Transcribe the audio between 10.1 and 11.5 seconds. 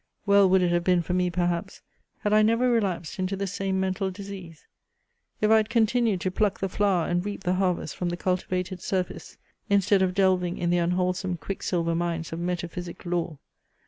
delving in the unwholesome